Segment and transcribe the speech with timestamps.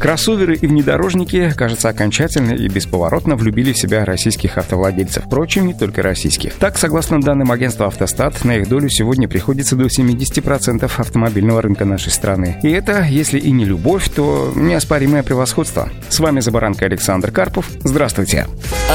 [0.00, 5.24] Кроссоверы и внедорожники, кажется, окончательно и бесповоротно влюбили в себя российских автовладельцев.
[5.26, 6.54] Впрочем, не только российских.
[6.54, 12.12] Так, согласно данным агентства «Автостат», на их долю сегодня приходится до 70% автомобильного рынка нашей
[12.12, 12.58] страны.
[12.62, 15.90] И это, если и не любовь, то неоспоримое превосходство.
[16.08, 17.68] С вами «За баранкой» Александр Карпов.
[17.84, 18.46] Здравствуйте.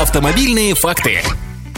[0.01, 1.19] Автомобильные факты.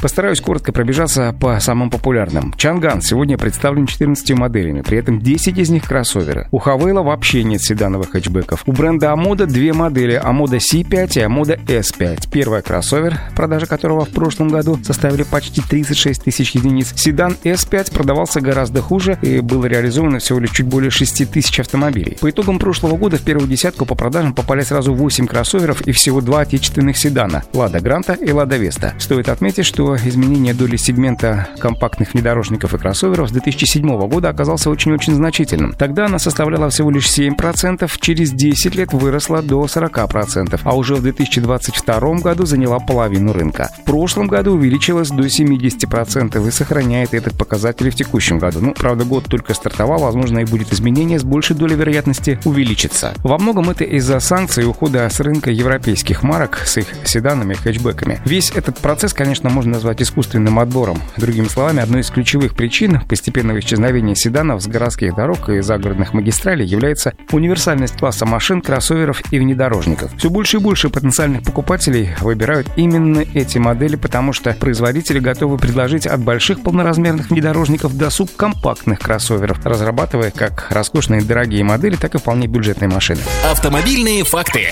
[0.01, 2.53] Постараюсь коротко пробежаться по самым популярным.
[2.55, 6.47] Чанган сегодня представлен 14 моделями, при этом 10 из них кроссоверы.
[6.51, 8.63] У Хавейла вообще нет седановых хэтчбеков.
[8.67, 12.29] У бренда Амода две модели Амода C5 и Амода S5.
[12.31, 16.93] Первая кроссовер, продажа которого в прошлом году составили почти 36 тысяч единиц.
[16.95, 22.17] Седан S5 продавался гораздо хуже и было реализовано всего лишь чуть более 6 тысяч автомобилей.
[22.21, 26.21] По итогам прошлого года в первую десятку по продажам попали сразу 8 кроссоверов и всего
[26.21, 28.93] два отечественных седана– Лада Гранта и Лада Веста.
[28.99, 35.13] Стоит отметить, что изменение доли сегмента компактных внедорожников и кроссоверов с 2007 года оказался очень-очень
[35.13, 35.73] значительным.
[35.73, 41.01] Тогда она составляла всего лишь 7%, через 10 лет выросла до 40%, а уже в
[41.01, 43.69] 2022 году заняла половину рынка.
[43.81, 48.59] В прошлом году увеличилась до 70% и сохраняет этот показатель в текущем году.
[48.61, 53.13] Ну, правда, год только стартовал, возможно, и будет изменение с большей долей вероятности увеличится.
[53.23, 57.57] Во многом это из-за санкций и ухода с рынка европейских марок с их седанами и
[57.57, 58.19] хэтчбеками.
[58.25, 60.99] Весь этот процесс, конечно, можно назвать искусственным отбором.
[61.17, 66.65] Другими словами, одной из ключевых причин постепенного исчезновения седанов с городских дорог и загородных магистралей
[66.65, 70.11] является универсальность класса машин, кроссоверов и внедорожников.
[70.17, 76.07] Все больше и больше потенциальных покупателей выбирают именно эти модели, потому что производители готовы предложить
[76.07, 82.47] от больших полноразмерных внедорожников до субкомпактных кроссоверов, разрабатывая как роскошные дорогие модели, так и вполне
[82.47, 83.19] бюджетные машины.
[83.51, 84.71] Автомобильные факты.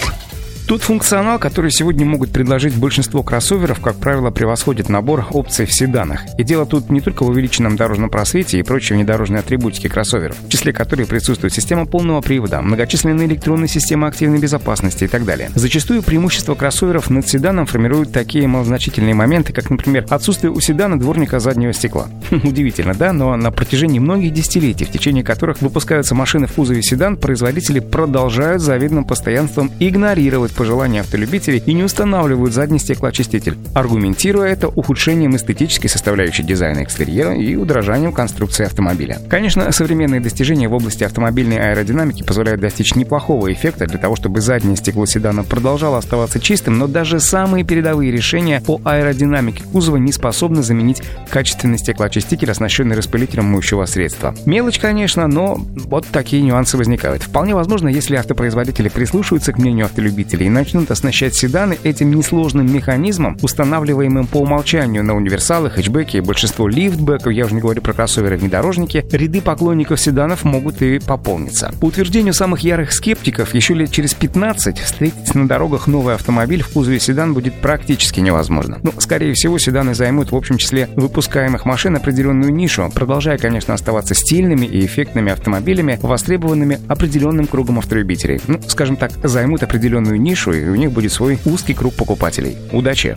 [0.68, 6.22] Тот функционал, который сегодня могут предложить большинство кроссоверов, как правило, превосходит набор опций в седанах.
[6.40, 10.50] И дело тут не только в увеличенном дорожном просвете и прочей внедорожной атрибутике кроссоверов, в
[10.50, 15.52] числе которых присутствует система полного привода, многочисленные электронные системы активной безопасности и так далее.
[15.54, 21.40] Зачастую преимущество кроссоверов над седаном формируют такие малозначительные моменты, как, например, отсутствие у седана дворника
[21.40, 22.08] заднего стекла.
[22.32, 23.14] Удивительно, да?
[23.14, 28.64] Но на протяжении многих десятилетий, в течение которых выпускаются машины в кузове седан, производители продолжают
[28.64, 36.44] завидным постоянством игнорировать пожелания автолюбителей и не устанавливают задний стеклоочиститель, аргументируя это ухудшением эстетической составляющей
[36.44, 39.20] дизайна экстерьера и удорожанием конструкции автомобиля.
[39.30, 44.76] Конечно, современные достижения в области автомобильной аэродинамики позволяют достичь неплохого эффекта для того, чтобы заднее
[44.78, 50.64] стекло седана продолжало оставаться чистым, но даже самые передовые решения по аэродинамике кузова не способны
[50.64, 54.34] заменить качественный стеклоочиститель, оснащенный распылителем моющего средства.
[54.46, 57.24] Мелочь, конечно, но вот такие нюансы возникают.
[57.24, 63.38] Вполне возможно, если автопроизводители прислушиваются к мнению автолюбителей и начнут оснащать седаны этим несложным механизмом,
[63.42, 68.36] устанавливаемым по умолчанию на универсалы, хэтчбеки и большинство лифтбеков, я уже не говорю про кроссоверы
[68.36, 71.74] и внедорожники, ряды поклонников седанов могут и пополниться.
[71.82, 76.70] По утверждению самых ярых скептиков, еще лет через 15 встретить на дорогах новый автомобиль в
[76.70, 78.80] кузове седан будет практически невозможно.
[78.84, 84.14] Ну, скорее всего, седаны займут в общем числе выпускаемых машин определенную нишу, продолжая, конечно, оставаться
[84.14, 88.40] стильными и эффектными автомобилями, востребованными определенным кругом автолюбителей.
[88.48, 92.58] Ну, скажем так, займут определенную нишу нишу, и у них будет свой узкий круг покупателей.
[92.74, 93.16] Удачи!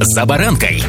[0.00, 0.82] «За баранкой»